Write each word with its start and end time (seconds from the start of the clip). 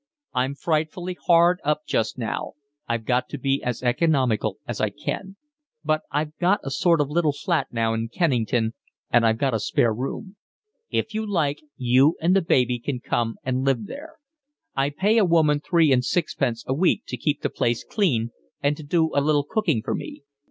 I'm 0.33 0.55
frightfully 0.55 1.15
hard 1.27 1.59
up 1.63 1.85
just 1.85 2.17
now, 2.17 2.53
I've 2.89 3.05
got 3.05 3.29
to 3.29 3.37
be 3.37 3.61
as 3.63 3.83
economical 3.83 4.57
as 4.67 4.81
I 4.81 4.89
can; 4.89 5.35
but 5.85 6.01
I've 6.09 6.35
got 6.39 6.59
a 6.63 6.71
sort 6.71 6.99
of 6.99 7.11
little 7.11 7.31
flat 7.33 7.67
now 7.71 7.93
in 7.93 8.07
Kennington 8.09 8.73
and 9.11 9.23
I've 9.27 9.37
got 9.37 9.53
a 9.53 9.59
spare 9.59 9.93
room. 9.93 10.37
If 10.89 11.13
you 11.13 11.23
like 11.23 11.59
you 11.77 12.17
and 12.19 12.35
the 12.35 12.41
baby 12.41 12.79
can 12.79 12.99
come 12.99 13.37
and 13.43 13.63
live 13.63 13.85
there. 13.85 14.15
I 14.75 14.89
pay 14.89 15.19
a 15.19 15.23
woman 15.23 15.59
three 15.59 15.91
and 15.91 16.03
sixpence 16.03 16.63
a 16.65 16.73
week 16.73 17.03
to 17.09 17.15
keep 17.15 17.43
the 17.43 17.49
place 17.51 17.83
clean 17.83 18.31
and 18.59 18.75
to 18.77 18.83
do 18.83 19.11
a 19.15 19.21
little 19.21 19.43
cooking 19.43 19.83
for 19.85 19.93
me. 19.93 20.23